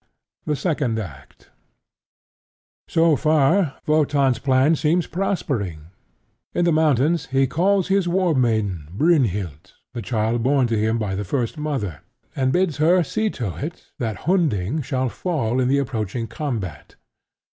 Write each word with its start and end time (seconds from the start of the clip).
The 0.47 0.55
Second 0.55 0.97
Act 0.97 1.51
So 2.87 3.15
far, 3.15 3.75
Wotan's 3.85 4.39
plan 4.39 4.75
seems 4.75 5.05
prospering. 5.05 5.91
In 6.55 6.65
the 6.65 6.71
mountains 6.71 7.27
he 7.27 7.45
calls 7.45 7.89
his 7.89 8.07
war 8.07 8.33
maiden 8.33 8.87
Brynhild, 8.91 9.73
the 9.93 10.01
child 10.01 10.41
borne 10.41 10.65
to 10.65 10.75
him 10.79 10.97
by 10.97 11.13
the 11.13 11.23
First 11.23 11.55
Mother, 11.55 12.01
and 12.35 12.51
bids 12.51 12.77
her 12.77 13.03
see 13.03 13.29
to 13.29 13.55
it 13.57 13.91
that 13.99 14.25
Hunding 14.25 14.81
shall 14.81 15.07
fall 15.07 15.59
in 15.59 15.67
the 15.67 15.77
approaching 15.77 16.25
combat. 16.25 16.95